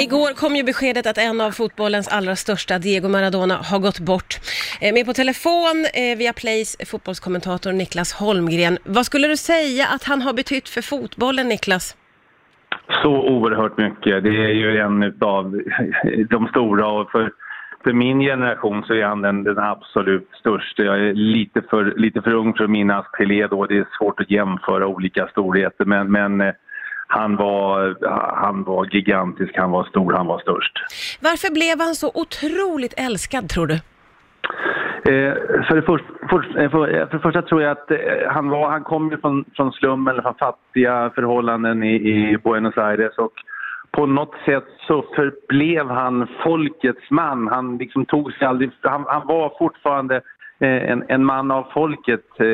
[0.00, 4.34] Igår kom ju beskedet att en av fotbollens allra största, Diego Maradona, har gått bort.
[4.80, 8.78] Eh, med på telefon eh, via Plays fotbollskommentator Niklas Holmgren.
[8.84, 11.96] Vad skulle du säga att han har betytt för fotbollen, Niklas?
[13.02, 14.22] Så oerhört mycket.
[14.24, 15.60] Det är ju en av
[16.30, 17.32] de stora och för,
[17.84, 20.82] för min generation så är han den, den absolut största.
[20.82, 23.66] Jag är lite för, lite för ung för att minnas Pelé då.
[23.66, 26.54] Det är svårt att jämföra olika storheter men, men eh,
[27.06, 27.96] han var,
[28.36, 30.72] han var gigantisk, han var stor, han var störst.
[31.20, 33.74] Varför blev han så otroligt älskad, tror du?
[35.06, 35.34] Eh,
[35.68, 36.04] för, det först,
[36.56, 37.98] eh, för, för det första tror jag att eh,
[38.28, 42.76] han, var, han kom ju från, från slummen, eller från fattiga förhållanden i, i Buenos
[42.78, 43.32] Aires och
[43.90, 47.48] på något sätt så förblev han folkets man.
[47.48, 50.16] Han liksom tog sig aldrig, han, han var fortfarande
[50.58, 52.46] eh, en, en man av folket eh,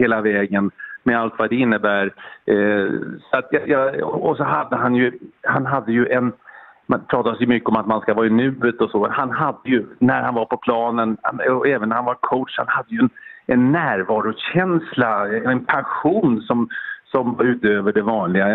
[0.00, 0.70] hela vägen
[1.08, 2.04] med allt vad det innebär.
[2.46, 2.88] Eh,
[3.30, 6.32] så att jag, jag, och så hade han ju, han hade ju en
[6.90, 9.08] man pratar ju mycket om att man ska vara i nuet och så.
[9.08, 11.16] Han hade ju, när han var på planen,
[11.50, 13.10] och även när han var coach, han hade ju en,
[13.46, 16.68] en närvarokänsla, en passion som,
[17.10, 18.46] som utöver det vanliga.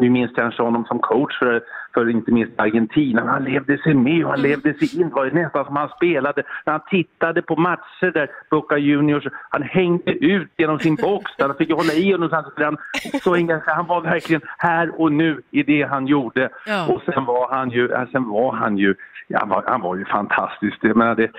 [0.00, 1.62] Vi minns kanske honom som coach för,
[1.94, 3.22] för inte minst Argentina.
[3.26, 5.08] Han levde sig med och han levde sig in.
[5.08, 6.42] Det var nästan som han spelade.
[6.66, 11.30] När han tittade på matcher där, Boca Juniors, han hängde ut genom sin box.
[11.38, 12.28] Han fick hålla i honom.
[12.32, 12.76] Han,
[13.22, 13.30] så
[13.66, 16.48] han var verkligen här och nu i det han gjorde.
[16.66, 16.86] Ja.
[16.86, 18.94] Och sen var han ju, sen var han ju
[19.26, 20.76] Ja, han, var, han var ju fantastisk.
[20.80, 21.30] Jag menar, det,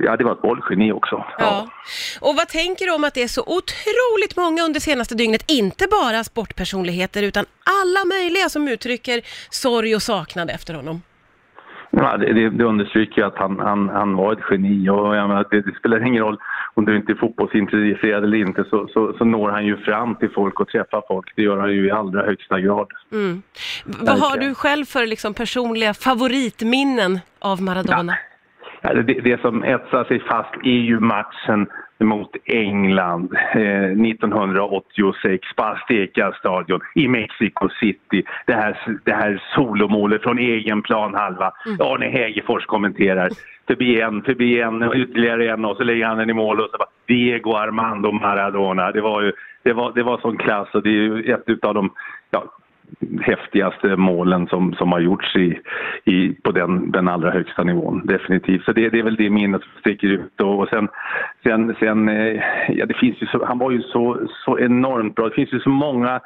[0.00, 1.24] ja, det var ett bollgeni också.
[1.38, 1.68] Ja.
[2.20, 5.86] Och vad tänker du om att det är så otroligt många under senaste dygnet, inte
[5.90, 7.44] bara sportpersonligheter utan
[7.80, 11.02] alla möjliga som uttrycker sorg och saknad efter honom?
[11.96, 15.46] Ja, det, det, understryker ju att han, han, han var ett geni och jag menar,
[15.50, 16.38] det, det spelar ingen roll
[16.74, 20.30] om du inte är fotbollsintresserad eller inte så, så, så når han ju fram till
[20.30, 21.32] folk och träffar folk.
[21.36, 22.86] Det gör han ju i allra högsta grad.
[23.12, 23.42] Mm.
[23.84, 28.14] Vad har du själv för liksom, personliga favoritminnen av Maradona?
[28.82, 31.66] Ja, det, det som etsar sig fast är ju matchen
[32.02, 38.22] mot England eh, 1986 på Azteca stadion i Mexico City.
[38.46, 41.52] Det här, det här solomålet från egen planhalva.
[41.66, 41.80] Mm.
[41.80, 43.30] Arne Hägerfors kommenterar.
[43.66, 46.78] Förbi en, förbi en, ytterligare en och så lägger han den i mål och så
[46.78, 48.92] bara Diego Armando Maradona.
[48.92, 49.32] Det var ju
[49.62, 51.90] det var, det var sån klass och det är ju ett av de
[52.30, 52.44] ja,
[53.20, 55.58] häftigaste målen som, som har gjorts i,
[56.04, 58.64] i, på den, den allra högsta nivån, definitivt.
[58.64, 60.40] Så det, det är väl det minnet som sticker ut.
[60.40, 60.88] Och sen,
[61.42, 65.28] sen, sen eh, ja, det finns ju så, han var ju så, så enormt bra.
[65.28, 66.20] Det finns ju så många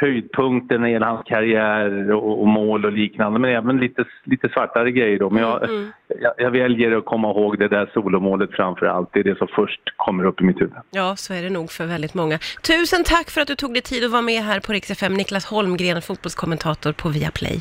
[0.00, 4.48] höjdpunkter när det gäller hans karriär och, och, mål och liknande, men även lite, lite
[4.48, 5.30] svartare grejer då.
[5.30, 5.90] Men jag, mm.
[6.20, 9.08] jag, jag, väljer att komma ihåg det där solomålet framför allt.
[9.12, 10.74] Det är det som först kommer upp i mitt huvud.
[10.90, 12.38] Ja, så är det nog för väldigt många.
[12.62, 15.14] Tusen tack för att du tog dig tid att vara med här på Rix FM.
[15.14, 17.60] Niklas Holmgren, fotbollskommentator på Viaplay.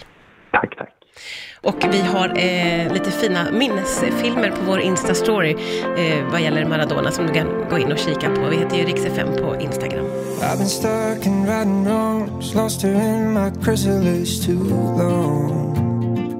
[0.51, 0.88] Tack, tack.
[1.61, 5.55] Och vi har eh, lite fina minnesfilmer på vår Insta-story
[5.97, 8.41] eh, vad gäller Maradona som du kan gå in och kika på.
[8.49, 10.05] Vi heter ju Rix FM på Instagram.
[10.41, 14.63] I've been stuck in riding wrongs, lost her in my chrysalis too
[14.97, 15.68] long